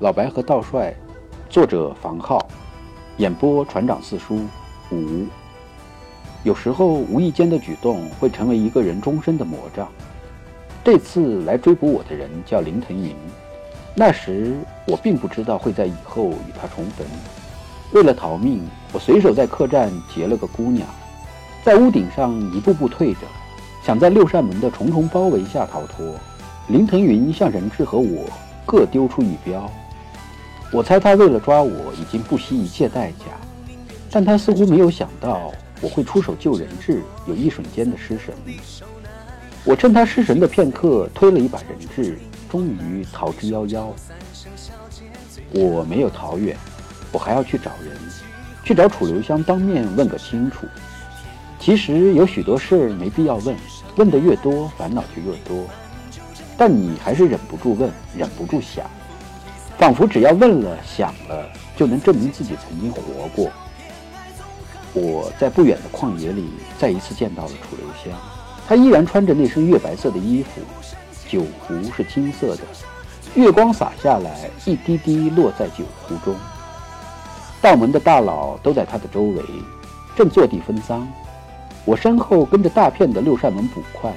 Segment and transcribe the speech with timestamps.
[0.00, 0.94] 老白和道帅，
[1.48, 2.44] 作者房浩，
[3.18, 4.40] 演播船长四叔
[4.90, 5.26] 五。
[6.42, 9.88] 有时候无意间的举动会成为一个人终身的魔障。
[10.82, 13.14] 这次来追捕我的人叫林腾云，
[13.94, 14.56] 那时
[14.86, 17.06] 我并不知道会在以后与他重逢。
[17.92, 18.62] 为了逃命，
[18.92, 20.88] 我随手在客栈劫了个姑娘，
[21.62, 23.20] 在屋顶上一步步退着，
[23.84, 26.14] 想在六扇门的重重包围下逃脱。
[26.68, 28.24] 林腾云向人质和我
[28.64, 29.70] 各丢出一镖，
[30.72, 33.26] 我猜他为了抓我已经不惜一切代价，
[34.10, 38.34] 但他似乎没有想到我会出手救人质，有一瞬间的失神。
[39.64, 42.18] 我趁他失神的片刻，推了一把人质，
[42.50, 43.88] 终于逃之夭夭。
[45.52, 46.56] 我没有逃远，
[47.12, 47.94] 我还要去找人，
[48.64, 50.66] 去找楚留香当面问个清楚。
[51.60, 53.54] 其实有许多事没必要问，
[53.96, 55.66] 问得越多，烦恼就越多。
[56.56, 58.90] 但你还是忍不住问，忍不住想，
[59.82, 61.44] 仿佛只要问了、想了，
[61.76, 63.02] 就能证明自己曾经活
[63.34, 63.50] 过。
[64.92, 68.16] 我在不远的旷野里，再一次见到了楚留香。
[68.64, 70.60] 他依然穿着那身月白色的衣服，
[71.28, 72.62] 酒壶是金色的，
[73.34, 76.36] 月光洒下来，一滴滴落在酒壶中。
[77.60, 79.42] 道门的大佬都在他的周围，
[80.14, 81.04] 正坐地分赃。
[81.84, 84.14] 我身后跟着大片的六扇门捕快，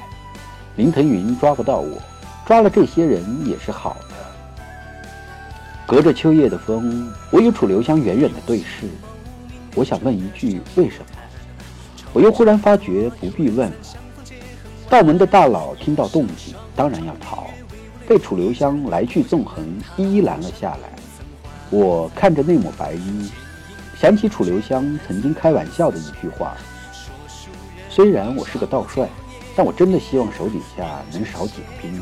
[0.75, 1.97] 林腾云抓不到我，
[2.45, 4.24] 抓了这些人也是好的。
[5.87, 8.89] 隔着秋夜的风，我与楚留香远远的对视。
[9.75, 11.05] 我想问一句为什么，
[12.11, 13.75] 我又忽然发觉不必问了。
[14.89, 17.45] 道门的大佬听到动静，当然要逃，
[18.07, 19.63] 被楚留香来去纵横，
[19.95, 20.89] 一一拦了下来。
[21.69, 23.29] 我看着那抹白衣，
[23.95, 26.55] 想起楚留香曾经开玩笑的一句话
[27.91, 29.07] ：“虽然我是个道帅，
[29.55, 32.01] 但我真的希望手底下能少几个兵。”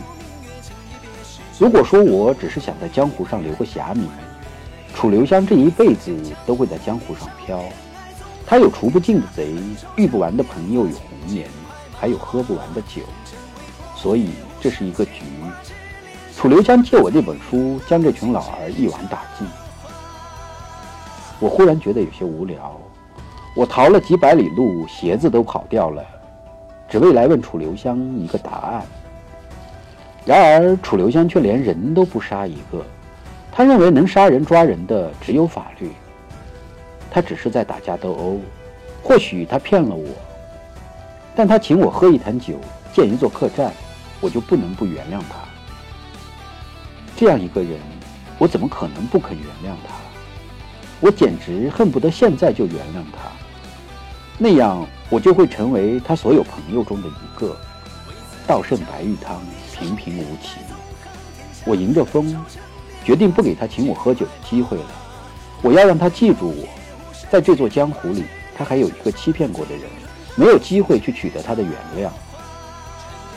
[1.59, 4.07] 如果说我只是想在江湖上留个侠名，
[4.95, 6.15] 楚留香这一辈子
[6.45, 7.63] 都会在江湖上飘。
[8.45, 9.55] 他有除不尽的贼，
[9.95, 11.47] 遇不完的朋友与红颜。
[11.95, 13.01] 还有喝不完的酒，
[13.95, 15.23] 所以这是一个局。
[16.35, 19.47] 楚留香借我那本书，将这群老儿一网打尽。
[21.39, 22.77] 我忽然觉得有些无聊。
[23.55, 26.03] 我逃了几百里路，鞋子都跑掉了，
[26.89, 28.85] 只为来问楚留香一个答案。
[30.25, 32.85] 然而楚留香却连人都不杀一个，
[33.51, 35.91] 他认为能杀人抓人的只有法律。
[37.11, 38.39] 他只是在打架斗殴，
[39.03, 40.07] 或许他骗了我。
[41.35, 42.55] 但他请我喝一坛酒，
[42.93, 43.71] 建一座客栈，
[44.21, 45.39] 我就不能不原谅他。
[47.15, 47.77] 这样一个人，
[48.37, 49.93] 我怎么可能不肯原谅他？
[50.99, 53.29] 我简直恨不得现在就原谅他，
[54.37, 57.57] 那样我就会成为他所有朋友中的一个。
[58.47, 59.41] 道圣白玉汤，
[59.73, 60.59] 平平无奇。
[61.65, 62.35] 我迎着风，
[63.03, 64.85] 决定不给他请我喝酒的机会了。
[65.61, 66.67] 我要让他记住我，
[67.31, 69.83] 在这座江湖里，他还有一个欺骗过的人。
[70.35, 72.09] 没有机会去取得他的原谅。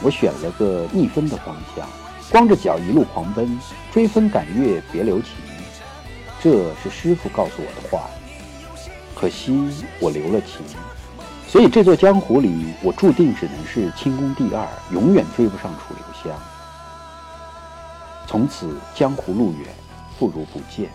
[0.02, 1.86] 我选了个逆风的方向，
[2.30, 3.58] 光着脚一路狂奔，
[3.92, 5.32] 追风赶月别留情。
[6.42, 8.08] 这是师傅告诉我的话。
[9.14, 10.60] 可惜我留了情，
[11.48, 16.38] 所以这座江湖里，我注定只能是清宫第二，永远追不上楚留香。
[18.26, 19.68] 从此江湖路远，
[20.18, 20.90] 不如不见。